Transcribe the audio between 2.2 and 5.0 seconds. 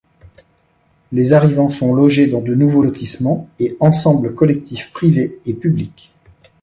dans de nouveaux lotissements et ensembles collectifs